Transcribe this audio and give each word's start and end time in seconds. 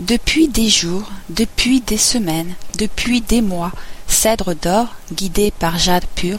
Depuis 0.00 0.48
des 0.48 0.70
jours, 0.70 1.10
depuis 1.28 1.82
des 1.82 1.98
semaines, 1.98 2.54
depuis 2.78 3.20
des 3.20 3.42
mois, 3.42 3.70
Cèdre 4.08 4.54
d'Or, 4.54 4.86
guidé 5.12 5.50
par 5.50 5.76
Jade 5.76 6.06
pure, 6.14 6.38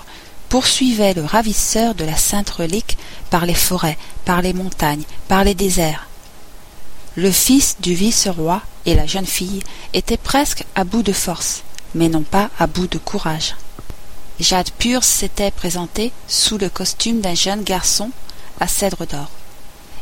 poursuivait 0.49 1.13
le 1.13 1.23
ravisseur 1.23 1.93
de 1.93 2.03
la 2.03 2.17
sainte 2.17 2.49
relique 2.49 2.97
par 3.29 3.45
les 3.45 3.53
forêts, 3.53 3.99
par 4.25 4.41
les 4.41 4.53
montagnes, 4.53 5.03
par 5.27 5.43
les 5.43 5.53
déserts. 5.53 6.07
Le 7.15 7.29
fils 7.29 7.77
du 7.79 7.93
vice-roi 7.93 8.63
et 8.87 8.95
la 8.95 9.05
jeune 9.05 9.27
fille 9.27 9.61
étaient 9.93 10.17
presque 10.17 10.65
à 10.73 10.83
bout 10.83 11.03
de 11.03 11.13
force, 11.13 11.61
mais 11.93 12.09
non 12.09 12.23
pas 12.23 12.49
à 12.57 12.65
bout 12.65 12.87
de 12.87 12.97
courage. 12.97 13.55
Jade 14.39 14.71
pure 14.71 15.03
s'était 15.03 15.51
présenté 15.51 16.11
sous 16.27 16.57
le 16.57 16.67
costume 16.67 17.21
d'un 17.21 17.35
jeune 17.35 17.61
garçon 17.61 18.09
à 18.59 18.67
Cèdre 18.67 19.05
d'Or, 19.05 19.29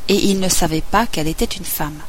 et 0.07 0.15
il 0.29 0.39
ne 0.39 0.47
savait 0.47 0.79
pas 0.79 1.07
qu'elle 1.07 1.27
était 1.27 1.43
une 1.43 1.65
femme. 1.65 1.99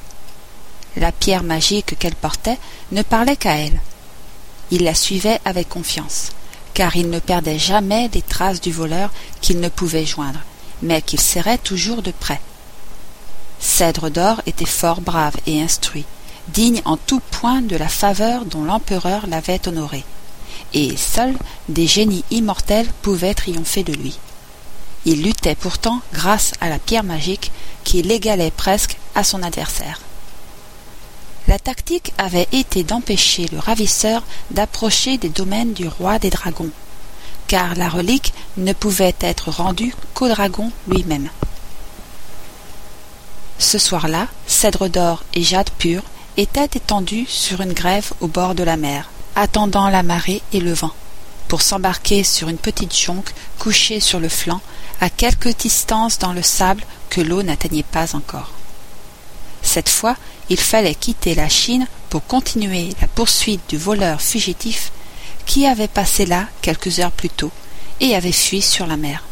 La 0.96 1.12
pierre 1.12 1.44
magique 1.44 1.98
qu'elle 1.98 2.16
portait 2.16 2.58
ne 2.90 3.02
parlait 3.02 3.36
qu'à 3.36 3.56
elle. 3.56 3.80
Il 4.70 4.84
la 4.84 4.94
suivait 4.94 5.40
avec 5.44 5.68
confiance, 5.68 6.30
car 6.74 6.96
il 6.96 7.10
ne 7.10 7.18
perdait 7.18 7.58
jamais 7.58 8.08
des 8.08 8.22
traces 8.22 8.60
du 8.60 8.72
voleur 8.72 9.10
qu'il 9.40 9.60
ne 9.60 9.68
pouvait 9.68 10.06
joindre, 10.06 10.40
mais 10.82 11.02
qu'il 11.02 11.20
serrait 11.20 11.58
toujours 11.58 12.02
de 12.02 12.10
près. 12.10 12.40
Cèdre 13.60 14.10
d'or 14.10 14.42
était 14.46 14.64
fort 14.64 15.00
brave 15.00 15.36
et 15.46 15.60
instruit, 15.62 16.06
digne 16.48 16.82
en 16.84 16.96
tout 16.96 17.20
point 17.30 17.62
de 17.62 17.76
la 17.76 17.88
faveur 17.88 18.44
dont 18.44 18.64
l'empereur 18.64 19.26
l'avait 19.26 19.68
honoré, 19.68 20.04
et 20.72 20.96
seuls 20.96 21.36
des 21.68 21.86
génies 21.86 22.24
immortels 22.30 22.88
pouvaient 23.02 23.34
triompher 23.34 23.84
de 23.84 23.92
lui. 23.92 24.18
Il 25.04 25.22
luttait 25.22 25.54
pourtant 25.54 26.00
grâce 26.12 26.52
à 26.60 26.68
la 26.68 26.78
pierre 26.78 27.04
magique 27.04 27.52
qui 27.84 28.02
l'égalait 28.02 28.50
presque 28.50 28.98
à 29.14 29.24
son 29.24 29.42
adversaire. 29.42 30.00
La 31.48 31.58
tactique 31.58 32.12
avait 32.18 32.48
été 32.52 32.84
d'empêcher 32.84 33.46
le 33.50 33.58
ravisseur 33.58 34.22
d'approcher 34.50 35.18
des 35.18 35.30
domaines 35.30 35.72
du 35.72 35.88
roi 35.88 36.18
des 36.18 36.30
dragons, 36.30 36.70
car 37.48 37.74
la 37.74 37.88
relique 37.88 38.32
ne 38.56 38.72
pouvait 38.72 39.16
être 39.20 39.50
rendue 39.50 39.94
qu'au 40.14 40.28
dragon 40.28 40.70
lui-même. 40.86 41.28
Ce 43.58 43.78
soir-là, 43.78 44.26
Cèdre 44.46 44.88
d'or 44.88 45.24
et 45.34 45.42
Jade 45.42 45.70
pur 45.78 46.02
étaient 46.36 46.64
étendus 46.64 47.26
sur 47.26 47.60
une 47.60 47.72
grève 47.72 48.12
au 48.20 48.26
bord 48.26 48.54
de 48.54 48.62
la 48.62 48.76
mer, 48.76 49.10
attendant 49.34 49.88
la 49.90 50.02
marée 50.02 50.42
et 50.52 50.60
le 50.60 50.72
vent, 50.72 50.92
pour 51.48 51.62
s'embarquer 51.62 52.22
sur 52.22 52.48
une 52.48 52.58
petite 52.58 52.96
jonque 52.96 53.32
couchée 53.58 54.00
sur 54.00 54.20
le 54.20 54.28
flanc, 54.28 54.60
à 55.00 55.10
quelque 55.10 55.48
distance 55.48 56.18
dans 56.18 56.32
le 56.32 56.42
sable 56.42 56.84
que 57.10 57.20
l'eau 57.20 57.42
n'atteignait 57.42 57.82
pas 57.82 58.14
encore. 58.14 58.52
Cette 59.62 59.88
fois, 59.88 60.16
il 60.48 60.58
fallait 60.58 60.94
quitter 60.94 61.34
la 61.34 61.48
Chine 61.48 61.86
pour 62.08 62.26
continuer 62.26 62.90
la 63.00 63.06
poursuite 63.06 63.62
du 63.68 63.76
voleur 63.76 64.20
fugitif 64.20 64.90
qui 65.46 65.66
avait 65.66 65.88
passé 65.88 66.26
là 66.26 66.46
quelques 66.62 66.98
heures 67.00 67.12
plus 67.12 67.30
tôt 67.30 67.52
et 68.00 68.14
avait 68.14 68.32
fui 68.32 68.62
sur 68.62 68.86
la 68.86 68.96
mer. 68.96 69.24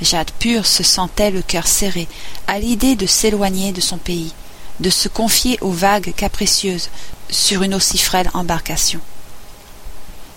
Jade 0.00 0.30
pure 0.38 0.66
se 0.66 0.82
sentait 0.82 1.30
le 1.30 1.42
cœur 1.42 1.66
serré 1.66 2.06
à 2.46 2.58
l'idée 2.58 2.94
de 2.94 3.06
s'éloigner 3.06 3.72
de 3.72 3.80
son 3.80 3.98
pays, 3.98 4.32
de 4.80 4.90
se 4.90 5.08
confier 5.08 5.58
aux 5.60 5.72
vagues 5.72 6.14
capricieuses 6.14 6.88
sur 7.30 7.62
une 7.62 7.74
aussi 7.74 7.98
frêle 7.98 8.30
embarcation. 8.32 9.00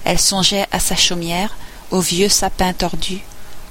Elle 0.04 0.20
songeait 0.20 0.68
à 0.72 0.80
sa 0.80 0.96
chaumière, 0.96 1.56
aux 1.92 2.00
vieux 2.02 2.30
sapins 2.30 2.74
tordus, 2.74 3.22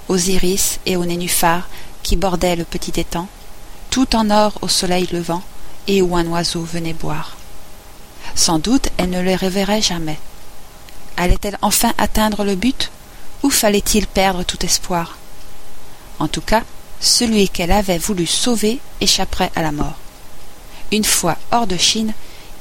aux 0.09 0.17
iris 0.17 0.79
et 0.87 0.97
aux 0.97 1.05
nénuphars 1.05 1.69
qui 2.03 2.17
bordaient 2.17 2.57
le 2.57 2.65
petit 2.65 2.99
étang, 3.01 3.29
tout 3.91 4.17
en 4.17 4.31
or 4.31 4.59
au 4.63 4.69
soleil 4.69 5.09
levant, 5.13 5.43
et 5.87 6.03
où 6.03 6.17
un 6.17 6.27
oiseau 6.27 6.63
venait 6.63 6.93
boire. 6.93 7.37
Sans 8.35 8.59
doute 8.59 8.89
elle 8.97 9.11
ne 9.11 9.21
le 9.21 9.35
reverrait 9.35 9.83
jamais. 9.83 10.19
Allait-elle 11.17 11.59
enfin 11.63 11.93
atteindre 11.99 12.45
le 12.45 12.55
but, 12.55 12.91
ou 13.43 13.51
fallait-il 13.51 14.07
perdre 14.07 14.45
tout 14.45 14.65
espoir? 14.65 15.19
En 16.19 16.29
tout 16.29 16.41
cas, 16.41 16.63
celui 17.01 17.49
qu'elle 17.49 17.73
avait 17.73 17.99
voulu 17.99 18.27
sauver 18.27 18.81
échapperait 19.01 19.51
à 19.57 19.63
la 19.63 19.73
mort. 19.73 19.97
Une 20.93 21.05
fois 21.05 21.37
hors 21.51 21.67
de 21.67 21.77
Chine, 21.77 22.13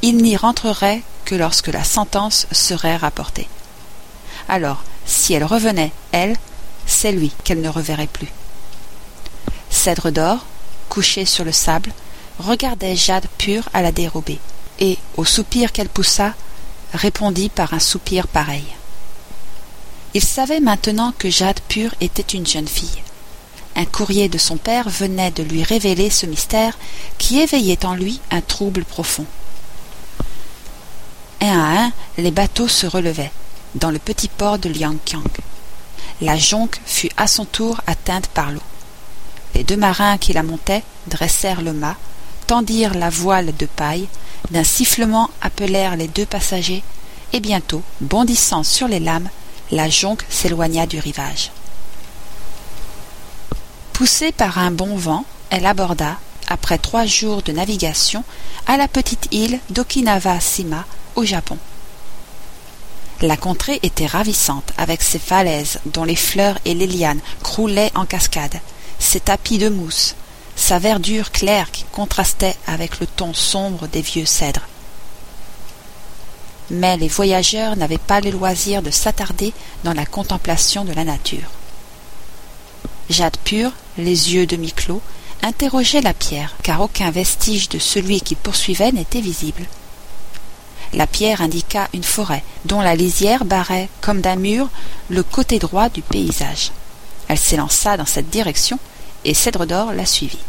il 0.02 0.18
n'y 0.18 0.38
rentrerait 0.38 1.02
que 1.26 1.36
lorsque 1.36 1.68
la 1.68 1.84
sentence 1.84 2.48
serait 2.52 2.96
rapportée. 2.96 3.48
Alors, 4.48 4.84
si 5.06 5.34
elle 5.34 5.44
revenait, 5.44 5.92
elle, 6.12 6.36
c'est 6.86 7.12
lui 7.12 7.32
qu'elle 7.44 7.62
ne 7.62 7.70
reverrait 7.70 8.08
plus. 8.08 8.32
Cèdre 9.70 10.12
d'or, 10.12 10.46
couché 10.90 11.26
sur 11.26 11.46
le 11.46 11.52
sable, 11.52 11.92
regardait 12.40 12.96
Jade 12.96 13.28
pure 13.38 13.70
à 13.74 13.82
la 13.82 13.92
dérobée, 13.92 14.40
et, 14.80 14.98
au 15.18 15.26
soupir 15.26 15.72
qu'elle 15.72 15.90
poussa, 15.90 16.34
répondit 16.94 17.50
par 17.50 17.74
un 17.74 17.80
soupir 17.80 18.28
pareil. 18.28 18.66
Il 20.14 20.24
savait 20.24 20.60
maintenant 20.60 21.14
que 21.18 21.30
Jade 21.30 21.60
pure 21.70 21.94
était 22.02 22.22
une 22.22 22.48
jeune 22.48 22.68
fille. 22.68 23.04
Un 23.76 23.86
courrier 23.86 24.28
de 24.28 24.40
son 24.40 24.58
père 24.58 24.90
venait 24.90 25.32
de 25.32 25.44
lui 25.44 25.64
révéler 25.64 26.10
ce 26.10 26.26
mystère 26.26 26.78
qui 27.18 27.40
éveillait 27.40 27.86
en 27.86 27.94
lui 27.94 28.20
un 28.32 28.42
trouble 28.42 28.84
profond. 28.84 29.26
Un 31.42 31.60
à 31.60 31.84
un, 31.86 31.92
les 32.18 32.32
bateaux 32.32 32.68
se 32.68 32.88
relevaient, 32.88 33.32
dans 33.76 33.92
le 33.92 34.00
petit 34.00 34.28
port 34.28 34.58
de 34.58 34.70
Liangqiang. 34.70 35.24
La 36.22 36.36
jonque 36.36 36.82
fut 36.86 37.12
à 37.16 37.28
son 37.28 37.46
tour 37.46 37.80
atteinte 37.88 38.28
par 38.28 38.52
l'eau. 38.52 38.62
Les 39.60 39.66
deux 39.66 39.76
marins 39.76 40.18
qui 40.18 40.32
la 40.32 40.42
montaient 40.42 40.84
dressèrent 41.08 41.62
le 41.62 41.74
mât, 41.74 41.98
tendirent 42.48 42.94
la 42.94 43.10
voile 43.10 43.54
de 43.58 43.66
paille, 43.66 44.08
d'un 44.52 44.64
sifflement 44.64 45.30
appelèrent 45.42 45.98
les 45.98 46.08
deux 46.08 46.26
passagers, 46.26 46.82
et 47.34 47.42
bientôt, 47.42 47.84
bondissant 48.00 48.64
sur 48.64 48.88
les 48.88 49.02
lames, 49.02 49.28
la 49.72 49.90
jonque 49.90 50.24
s'éloigna 50.30 50.86
du 50.86 50.98
rivage. 50.98 51.52
Poussée 53.92 54.32
par 54.32 54.60
un 54.60 54.72
bon 54.72 54.96
vent, 54.96 55.26
elle 55.50 55.66
aborda, 55.66 56.16
après 56.48 56.78
trois 56.78 57.06
jours 57.06 57.42
de 57.42 57.52
navigation, 57.52 58.24
à 58.66 58.78
la 58.78 58.88
petite 58.88 59.28
île 59.34 59.60
d'Okinawa-Sima, 59.72 60.86
au 61.18 61.26
Japon. 61.26 61.58
La 63.20 63.36
contrée 63.36 63.82
était 63.84 64.06
ravissante, 64.06 64.72
avec 64.78 65.02
ses 65.02 65.20
falaises 65.20 65.82
dont 65.86 66.06
les 66.06 66.16
fleurs 66.16 66.58
et 66.64 66.74
les 66.74 66.88
lianes 66.88 67.20
croulaient 67.44 67.92
en 67.94 68.06
cascades, 68.06 68.62
ses 69.10 69.22
tapis 69.22 69.58
de 69.58 69.70
mousse, 69.70 70.14
sa 70.56 70.78
verdure 70.78 71.32
claire 71.32 71.72
qui 71.72 71.84
contrastait 71.92 72.56
avec 72.68 73.00
le 73.00 73.08
ton 73.08 73.34
sombre 73.34 73.88
des 73.88 74.04
vieux 74.04 74.28
cèdres. 74.28 74.68
Mais 76.70 76.96
les 76.96 77.08
voyageurs 77.08 77.76
n'avaient 77.76 77.98
pas 77.98 78.22
le 78.22 78.30
loisir 78.30 78.84
de 78.84 78.92
s'attarder 78.92 79.52
dans 79.84 79.96
la 79.96 80.06
contemplation 80.06 80.86
de 80.86 80.94
la 80.94 81.06
nature. 81.06 81.50
Jade 83.10 83.38
pure, 83.44 83.72
les 83.98 84.36
yeux 84.36 84.46
demi-clos, 84.46 85.02
interrogeait 85.42 86.02
la 86.02 86.14
pierre, 86.14 86.56
car 86.62 86.80
aucun 86.80 87.10
vestige 87.10 87.68
de 87.68 87.80
celui 87.80 88.22
qui 88.22 88.36
poursuivait 88.36 88.92
n'était 88.92 89.22
visible. 89.22 89.66
La 90.94 91.08
pierre 91.08 91.42
indiqua 91.42 91.88
une 91.96 92.04
forêt, 92.04 92.44
dont 92.66 92.82
la 92.82 92.94
lisière 92.94 93.44
barrait, 93.44 93.90
comme 94.02 94.22
d'un 94.22 94.36
mur, 94.36 94.70
le 95.10 95.24
côté 95.24 95.58
droit 95.58 95.90
du 95.90 96.04
paysage. 96.04 96.72
Elle 97.28 97.40
s'élança 97.40 97.98
dans 97.98 98.06
cette 98.06 98.30
direction, 98.30 98.78
et 99.26 99.34
Cèdre 99.34 99.66
d'Or 99.66 99.94
la 99.94 100.06
suivit. 100.06 100.40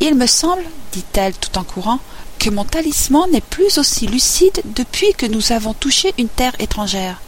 Il 0.00 0.14
me 0.14 0.26
semble, 0.26 0.64
dit-elle 0.92 1.34
tout 1.34 1.58
en 1.58 1.64
courant, 1.64 1.98
que 2.38 2.50
mon 2.50 2.64
talisman 2.64 3.30
n'est 3.30 3.40
plus 3.40 3.78
aussi 3.78 4.06
lucide 4.06 4.62
depuis 4.64 5.12
que 5.14 5.26
nous 5.26 5.52
avons 5.52 5.74
touché 5.74 6.14
une 6.18 6.28
terre 6.28 6.54
étrangère. 6.60 7.20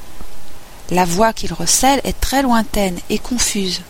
La 0.90 1.04
voix 1.04 1.32
qu'il 1.32 1.52
recèle 1.52 2.00
est 2.04 2.20
très 2.20 2.42
lointaine 2.42 2.98
et 3.10 3.18
confuse. 3.18 3.82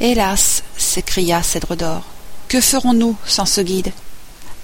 Hélas, 0.00 0.62
s'écria 0.76 1.42
Cèdre 1.42 1.76
d'Or, 1.76 2.02
que 2.48 2.60
ferons-nous 2.60 3.16
sans 3.26 3.46
ce 3.46 3.60
guide? 3.60 3.92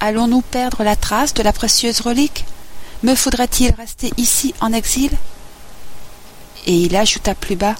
Allons-nous 0.01 0.43
perdre 0.43 0.83
la 0.83 0.97
trace 0.97 1.35
de 1.35 1.43
la 1.43 1.53
précieuse 1.53 2.01
relique? 2.01 2.45
Me 3.03 3.15
faudrait-il 3.15 3.73
rester 3.73 4.13
ici 4.17 4.55
en 4.61 4.73
exil? 4.73 5.11
Et 6.67 6.75
il 6.75 6.97
ajouta 6.97 7.35
plus 7.35 7.57
bas 7.57 7.77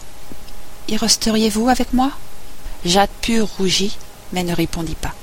Y 0.89 0.97
resteriez-vous 0.97 1.69
avec 1.69 1.93
moi? 1.93 2.13
Jade 2.85 3.11
pure 3.21 3.49
rougit 3.59 3.97
mais 4.33 4.45
ne 4.45 4.55
répondit 4.55 4.97
pas. 4.97 5.15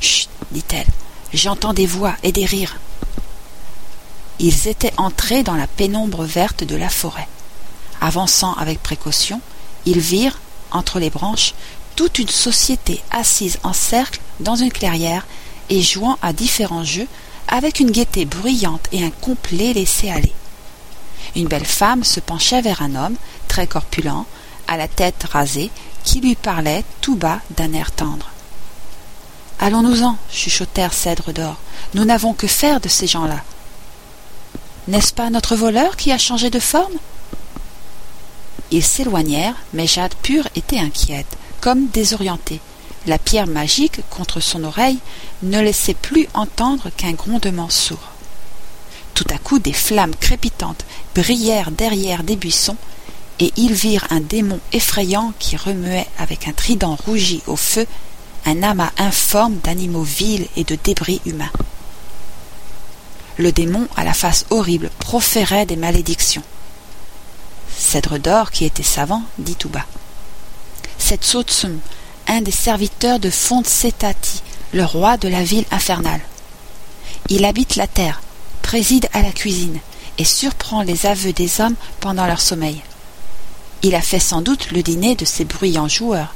Chut, 0.00 0.28
dit-elle, 0.50 0.86
j'entends 1.32 1.74
des 1.74 1.86
voix 1.86 2.14
et 2.22 2.32
des 2.32 2.44
rires. 2.44 2.76
Ils 4.38 4.68
étaient 4.68 4.92
entrés 4.96 5.42
dans 5.42 5.54
la 5.54 5.66
pénombre 5.66 6.24
verte 6.24 6.64
de 6.64 6.76
la 6.76 6.88
forêt. 6.88 7.28
Avançant 8.00 8.54
avec 8.54 8.82
précaution, 8.82 9.40
ils 9.86 10.00
virent, 10.00 10.40
entre 10.70 10.98
les 10.98 11.10
branches, 11.10 11.54
toute 11.96 12.18
une 12.18 12.28
société 12.28 13.02
assise 13.10 13.58
en 13.62 13.72
cercle 13.72 14.20
dans 14.40 14.56
une 14.56 14.72
clairière 14.72 15.26
et 15.70 15.80
jouant 15.80 16.18
à 16.20 16.32
différents 16.32 16.84
jeux 16.84 17.06
avec 17.46 17.78
une 17.78 17.90
gaieté 17.90 18.24
bruyante 18.24 18.88
et 18.90 19.04
un 19.04 19.10
complet 19.10 19.72
laisser-aller. 19.72 20.32
Une 21.36 21.46
belle 21.46 21.64
femme 21.64 22.04
se 22.04 22.20
penchait 22.20 22.62
vers 22.62 22.82
un 22.82 22.94
homme, 22.94 23.16
très 23.48 23.66
corpulent, 23.66 24.26
à 24.68 24.76
la 24.76 24.88
tête 24.88 25.26
rasée, 25.30 25.70
qui 26.04 26.20
lui 26.20 26.34
parlait 26.34 26.84
tout 27.00 27.16
bas 27.16 27.40
d'un 27.56 27.72
air 27.72 27.90
tendre. 27.92 28.30
Allons-nous-en, 29.58 30.16
chuchotèrent 30.30 30.92
Cèdre 30.92 31.32
d'Or. 31.32 31.56
Nous 31.94 32.04
n'avons 32.04 32.34
que 32.34 32.46
faire 32.46 32.80
de 32.80 32.88
ces 32.88 33.06
gens-là. 33.06 33.42
N'est-ce 34.88 35.14
pas 35.14 35.30
notre 35.30 35.56
voleur 35.56 35.96
qui 35.96 36.12
a 36.12 36.18
changé 36.18 36.50
de 36.50 36.58
forme? 36.58 36.94
Ils 38.70 38.84
s'éloignèrent, 38.84 39.56
mais 39.72 39.86
Jade 39.86 40.14
Pure 40.22 40.48
était 40.56 40.78
inquiète, 40.78 41.38
comme 41.60 41.86
désorientée. 41.88 42.60
La 43.06 43.18
pierre 43.18 43.46
magique 43.46 44.00
contre 44.10 44.40
son 44.40 44.64
oreille 44.64 44.98
ne 45.42 45.60
laissait 45.60 45.94
plus 45.94 46.26
entendre 46.34 46.90
qu'un 46.96 47.12
grondement 47.12 47.70
sourd. 47.70 48.10
Tout 49.14 49.26
à 49.32 49.38
coup 49.38 49.58
des 49.58 49.72
flammes 49.72 50.16
crépitantes 50.16 50.84
brillèrent 51.14 51.70
derrière 51.70 52.24
des 52.24 52.36
buissons, 52.36 52.76
et 53.40 53.52
ils 53.56 53.74
virent 53.74 54.06
un 54.10 54.20
démon 54.20 54.60
effrayant 54.72 55.32
qui 55.38 55.56
remuait 55.56 56.06
avec 56.18 56.46
un 56.48 56.52
trident 56.52 56.96
rougi 57.06 57.42
au 57.46 57.56
feu 57.56 57.86
un 58.46 58.62
amas 58.62 58.92
informe 58.98 59.56
d'animaux 59.58 60.02
vils 60.02 60.46
et 60.56 60.64
de 60.64 60.76
débris 60.76 61.20
humains. 61.24 61.50
Le 63.36 63.52
démon, 63.52 63.88
à 63.96 64.04
la 64.04 64.14
face 64.14 64.44
horrible, 64.50 64.90
proférait 64.98 65.66
des 65.66 65.76
malédictions. 65.76 66.42
Cèdre 67.76 68.18
d'or, 68.18 68.50
qui 68.50 68.64
était 68.64 68.82
savant, 68.82 69.22
dit 69.38 69.56
tout 69.56 69.68
bas. 69.68 69.86
C'est 70.98 71.24
Tsotsum, 71.24 71.80
un 72.28 72.42
des 72.42 72.52
serviteurs 72.52 73.18
de 73.18 73.30
Fontsetati, 73.30 74.42
le 74.72 74.84
roi 74.84 75.16
de 75.16 75.28
la 75.28 75.42
ville 75.42 75.66
infernale. 75.70 76.20
Il 77.28 77.44
habite 77.44 77.76
la 77.76 77.86
terre, 77.86 78.22
préside 78.62 79.08
à 79.12 79.22
la 79.22 79.32
cuisine, 79.32 79.80
et 80.18 80.24
surprend 80.24 80.82
les 80.82 81.06
aveux 81.06 81.32
des 81.32 81.60
hommes 81.60 81.74
pendant 81.98 82.26
leur 82.26 82.40
sommeil. 82.40 82.82
Il 83.82 83.94
a 83.94 84.00
fait 84.00 84.18
sans 84.18 84.40
doute 84.40 84.70
le 84.70 84.82
dîner 84.82 85.14
de 85.14 85.24
ces 85.24 85.44
bruyants 85.44 85.88
joueurs. 85.88 86.34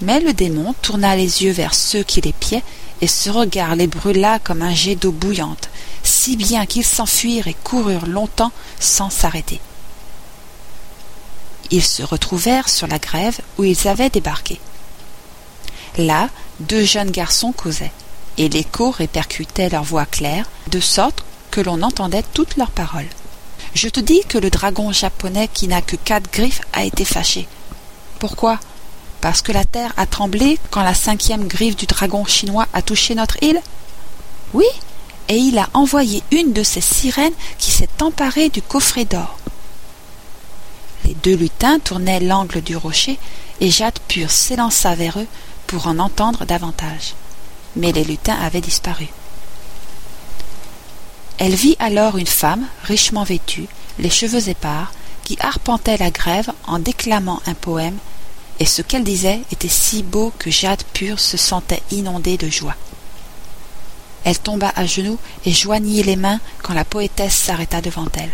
Mais 0.00 0.20
le 0.20 0.32
démon 0.32 0.74
tourna 0.82 1.16
les 1.16 1.44
yeux 1.44 1.52
vers 1.52 1.74
ceux 1.74 2.02
qui 2.02 2.20
l'épiaient, 2.20 2.62
et 3.00 3.06
ce 3.06 3.30
regard 3.30 3.76
les 3.76 3.86
brûla 3.86 4.38
comme 4.38 4.62
un 4.62 4.74
jet 4.74 4.96
d'eau 4.96 5.12
bouillante, 5.12 5.68
si 6.02 6.36
bien 6.36 6.66
qu'ils 6.66 6.84
s'enfuirent 6.84 7.48
et 7.48 7.56
coururent 7.64 8.06
longtemps 8.06 8.52
sans 8.80 9.10
s'arrêter. 9.10 9.60
Ils 11.70 11.84
se 11.84 12.02
retrouvèrent 12.02 12.68
sur 12.68 12.86
la 12.86 12.98
grève 12.98 13.40
où 13.58 13.64
ils 13.64 13.88
avaient 13.88 14.10
débarqué. 14.10 14.60
Là, 15.98 16.28
deux 16.60 16.84
jeunes 16.84 17.10
garçons 17.10 17.52
causaient, 17.52 17.92
et 18.38 18.48
l'écho 18.48 18.90
répercutait 18.90 19.68
leurs 19.68 19.84
voix 19.84 20.06
claires, 20.06 20.48
de 20.70 20.80
sorte 20.80 21.24
que 21.50 21.60
l'on 21.60 21.82
entendait 21.82 22.24
toutes 22.34 22.56
leurs 22.56 22.70
paroles. 22.70 23.08
Je 23.74 23.88
te 23.88 24.00
dis 24.00 24.20
que 24.28 24.38
le 24.38 24.50
dragon 24.50 24.92
japonais 24.92 25.48
qui 25.52 25.66
n'a 25.66 25.80
que 25.80 25.96
quatre 25.96 26.30
griffes 26.30 26.60
a 26.72 26.84
été 26.84 27.04
fâché. 27.04 27.48
Pourquoi? 28.18 28.58
Parce 29.22 29.40
que 29.40 29.52
la 29.52 29.64
terre 29.64 29.92
a 29.96 30.04
tremblé 30.04 30.58
quand 30.70 30.82
la 30.82 30.94
cinquième 30.94 31.46
griffe 31.46 31.76
du 31.76 31.86
dragon 31.86 32.24
chinois 32.24 32.66
a 32.74 32.82
touché 32.82 33.14
notre 33.14 33.42
île? 33.42 33.60
Oui, 34.52 34.66
et 35.28 35.36
il 35.36 35.58
a 35.58 35.70
envoyé 35.72 36.22
une 36.32 36.52
de 36.52 36.62
ses 36.62 36.82
sirènes 36.82 37.32
qui 37.58 37.70
s'est 37.70 37.88
emparée 38.02 38.50
du 38.50 38.60
coffret 38.60 39.06
d'or. 39.06 39.38
Les 41.04 41.14
deux 41.14 41.34
lutins 41.34 41.78
tournaient 41.78 42.20
l'angle 42.20 42.60
du 42.60 42.76
rocher, 42.76 43.18
et 43.60 43.70
Jade 43.70 43.98
Pure 44.06 44.30
s'élança 44.30 44.94
vers 44.94 45.18
eux 45.18 45.26
pour 45.66 45.86
en 45.86 45.98
entendre 45.98 46.44
davantage. 46.44 47.14
Mais 47.76 47.92
les 47.92 48.04
lutins 48.04 48.38
avaient 48.40 48.60
disparu. 48.60 49.08
Elle 51.44 51.56
vit 51.56 51.74
alors 51.80 52.18
une 52.18 52.26
femme, 52.28 52.68
richement 52.84 53.24
vêtue, 53.24 53.66
les 53.98 54.10
cheveux 54.10 54.48
épars, 54.48 54.92
qui 55.24 55.36
arpentait 55.40 55.96
la 55.96 56.12
grève 56.12 56.52
en 56.68 56.78
déclamant 56.78 57.42
un 57.46 57.54
poème 57.54 57.96
et 58.60 58.64
ce 58.64 58.80
qu'elle 58.80 59.02
disait 59.02 59.40
était 59.50 59.66
si 59.66 60.04
beau 60.04 60.32
que 60.38 60.52
Jade 60.52 60.84
Pure 60.92 61.18
se 61.18 61.36
sentait 61.36 61.82
inondée 61.90 62.36
de 62.36 62.48
joie. 62.48 62.76
Elle 64.22 64.38
tomba 64.38 64.72
à 64.76 64.86
genoux 64.86 65.18
et 65.44 65.50
joignit 65.50 66.04
les 66.04 66.14
mains 66.14 66.38
quand 66.62 66.74
la 66.74 66.84
poétesse 66.84 67.34
s'arrêta 67.34 67.80
devant 67.80 68.06
elle. 68.14 68.30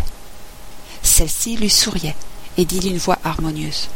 Celle-ci 1.02 1.56
lui 1.56 1.70
souriait 1.70 2.14
et 2.58 2.66
dit 2.66 2.80
d'une 2.80 2.98
voix 2.98 3.18
harmonieuse. 3.24 3.88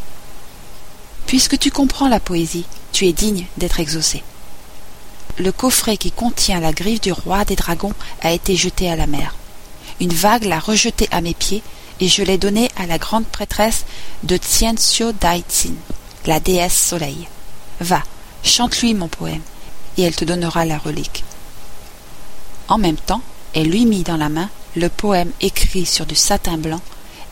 Puisque 1.26 1.58
tu 1.58 1.70
comprends 1.70 2.08
la 2.08 2.18
poésie, 2.18 2.64
tu 2.92 3.06
es 3.06 3.12
digne 3.12 3.44
d'être 3.58 3.78
exaucé. 3.78 4.22
Le 5.38 5.52
coffret 5.52 5.96
qui 5.96 6.12
contient 6.12 6.60
la 6.60 6.72
griffe 6.72 7.00
du 7.00 7.12
roi 7.12 7.44
des 7.44 7.56
dragons 7.56 7.94
a 8.20 8.32
été 8.32 8.56
jeté 8.56 8.90
à 8.90 8.96
la 8.96 9.06
mer. 9.06 9.34
Une 10.00 10.12
vague 10.12 10.44
l'a 10.44 10.58
rejeté 10.58 11.08
à 11.10 11.20
mes 11.20 11.34
pieds 11.34 11.62
et 12.00 12.08
je 12.08 12.22
l'ai 12.22 12.38
donné 12.38 12.70
à 12.76 12.86
la 12.86 12.98
grande 12.98 13.26
prêtresse 13.26 13.84
de 14.24 14.36
Tianxio 14.36 15.12
Daitsin 15.12 15.74
la 16.26 16.40
déesse 16.40 16.76
Soleil. 16.76 17.26
Va, 17.80 18.02
chante-lui 18.44 18.94
mon 18.94 19.08
poème, 19.08 19.42
et 19.96 20.02
elle 20.02 20.14
te 20.14 20.24
donnera 20.24 20.64
la 20.64 20.78
relique. 20.78 21.24
En 22.68 22.78
même 22.78 22.96
temps, 22.96 23.22
elle 23.54 23.70
lui 23.70 23.86
mit 23.86 24.02
dans 24.02 24.16
la 24.16 24.28
main 24.28 24.48
le 24.76 24.88
poème 24.88 25.32
écrit 25.40 25.84
sur 25.84 26.06
du 26.06 26.14
satin 26.14 26.56
blanc, 26.56 26.80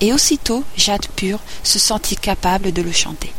et 0.00 0.12
aussitôt 0.12 0.64
Jade 0.76 1.06
Pure 1.14 1.40
se 1.62 1.78
sentit 1.78 2.16
capable 2.16 2.72
de 2.72 2.82
le 2.82 2.92
chanter. 2.92 3.32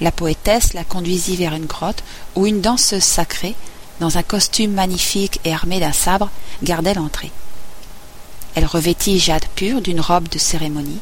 La 0.00 0.12
poétesse 0.12 0.74
la 0.74 0.84
conduisit 0.84 1.36
vers 1.36 1.54
une 1.54 1.66
grotte 1.66 2.04
où 2.36 2.46
une 2.46 2.60
danseuse 2.60 3.02
sacrée, 3.02 3.54
dans 4.00 4.16
un 4.16 4.22
costume 4.22 4.72
magnifique 4.72 5.40
et 5.44 5.52
armée 5.52 5.80
d'un 5.80 5.92
sabre, 5.92 6.30
gardait 6.62 6.94
l'entrée. 6.94 7.32
Elle 8.54 8.66
revêtit 8.66 9.18
Jade 9.18 9.46
Pure 9.56 9.80
d'une 9.80 10.00
robe 10.00 10.28
de 10.28 10.38
cérémonie, 10.38 11.00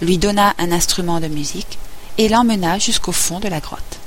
lui 0.00 0.18
donna 0.18 0.54
un 0.58 0.72
instrument 0.72 1.20
de 1.20 1.28
musique, 1.28 1.78
et 2.16 2.28
l'emmena 2.28 2.78
jusqu'au 2.78 3.12
fond 3.12 3.38
de 3.38 3.48
la 3.48 3.60
grotte. 3.60 3.98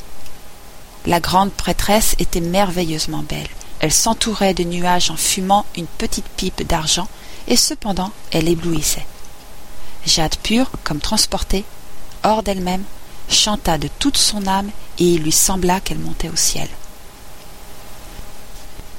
La 1.06 1.20
grande 1.20 1.52
prêtresse 1.52 2.16
était 2.20 2.42
merveilleusement 2.42 3.24
belle. 3.28 3.48
Elle 3.80 3.92
s'entourait 3.92 4.54
de 4.54 4.64
nuages 4.64 5.10
en 5.10 5.16
fumant 5.16 5.66
une 5.76 5.88
petite 5.88 6.28
pipe 6.38 6.68
d'argent, 6.68 7.08
et 7.48 7.56
cependant 7.56 8.12
elle 8.32 8.48
éblouissait. 8.48 9.06
Jade 10.06 10.36
pure, 10.38 10.70
comme 10.84 11.00
transportée, 11.00 11.64
hors 12.24 12.44
d'elle-même, 12.44 12.84
chanta 13.32 13.78
de 13.78 13.90
toute 14.00 14.18
son 14.18 14.48
âme, 14.48 14.70
et 15.00 15.06
il 15.06 15.24
lui 15.24 15.32
sembla 15.32 15.80
qu'elle 15.80 16.00
montait 16.00 16.30
au 16.30 16.36
ciel. 16.36 16.68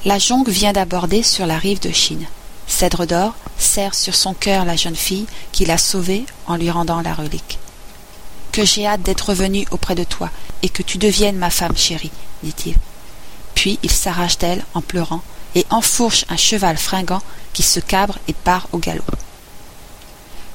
La 0.05 0.19
jonque 0.19 0.49
vient 0.49 0.73
d'aborder 0.73 1.23
sur 1.23 1.47
la 1.47 1.59
rive 1.59 1.81
de 1.81 1.93
Chine. 1.93 2.27
Cèdre 2.67 3.07
d'or 3.07 3.35
serre 3.59 3.95
sur 3.95 4.15
son 4.15 4.35
cœur 4.35 4.65
la 4.65 4.77
jeune 4.77 4.97
fille 4.97 5.27
qui 5.53 5.65
l'a 5.65 5.79
sauvée 5.79 6.25
en 6.47 6.57
lui 6.57 6.71
rendant 6.71 7.03
la 7.03 7.15
relique 7.15 7.59
que 8.53 8.65
j'ai 8.67 8.87
hâte 8.87 9.03
d'être 9.03 9.31
revenu 9.31 9.67
auprès 9.71 9.95
de 9.95 10.05
toi, 10.05 10.31
et 10.63 10.69
que 10.69 10.83
tu 10.83 10.99
deviennes 10.99 11.39
ma 11.39 11.51
femme 11.51 11.77
chérie, 11.77 12.13
dit-il. 12.43 12.77
Puis 13.55 13.79
il 13.83 13.91
s'arrache 13.91 14.39
d'elle 14.39 14.65
en 14.75 14.83
pleurant, 14.83 15.23
et 15.55 15.67
enfourche 15.71 16.25
un 16.29 16.37
cheval 16.37 16.77
fringant 16.77 17.23
qui 17.53 17.63
se 17.63 17.81
cabre 17.81 18.19
et 18.29 18.35
part 18.35 18.69
au 18.73 18.79
galop. 18.79 19.03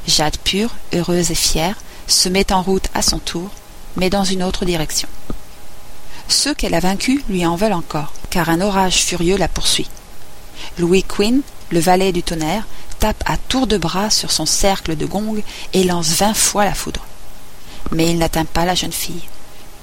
Jade 0.07 0.37
pure, 0.37 0.73
heureuse 0.93 1.31
et 1.31 1.35
fière, 1.35 1.75
se 2.07 2.29
met 2.29 2.53
en 2.53 2.61
route 2.61 2.87
à 2.93 3.01
son 3.01 3.19
tour, 3.19 3.49
mais 3.97 4.09
dans 4.09 4.23
une 4.23 4.43
autre 4.43 4.63
direction. 4.63 5.09
Ceux 6.29 6.53
qu'elle 6.53 6.75
a 6.75 6.79
vaincus 6.79 7.21
lui 7.29 7.45
en 7.45 7.55
veulent 7.55 7.73
encore, 7.73 8.13
car 8.29 8.49
un 8.49 8.61
orage 8.61 9.03
furieux 9.03 9.37
la 9.37 9.47
poursuit. 9.47 9.89
Louis 10.79 11.03
Quinn, 11.03 11.41
le 11.71 11.79
valet 11.79 12.11
du 12.11 12.23
tonnerre, 12.23 12.65
tape 12.99 13.23
à 13.25 13.35
tour 13.37 13.67
de 13.67 13.77
bras 13.77 14.09
sur 14.09 14.31
son 14.31 14.45
cercle 14.45 14.95
de 14.95 15.05
gong 15.05 15.41
et 15.73 15.83
lance 15.83 16.09
vingt 16.11 16.33
fois 16.33 16.65
la 16.65 16.73
foudre 16.73 17.05
mais 17.91 18.11
il 18.11 18.17
n'atteint 18.17 18.45
pas 18.45 18.65
la 18.65 18.75
jeune 18.75 18.91
fille, 18.91 19.23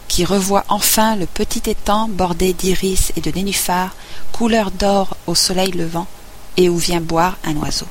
qui 0.09 0.25
revoit 0.25 0.64
enfin 0.68 1.16
le 1.16 1.26
petit 1.26 1.71
étang 1.71 2.09
bordé 2.09 2.52
d'iris 2.52 3.12
et 3.16 3.21
de 3.21 3.30
nénuphars, 3.30 3.94
couleur 4.33 4.71
d'or 4.71 5.16
au 5.26 5.35
soleil 5.35 5.73
levant, 5.73 6.06
et 6.56 6.68
où 6.68 6.76
vient 6.76 7.00
boire 7.00 7.37
un 7.44 7.56
oiseau. 7.56 7.87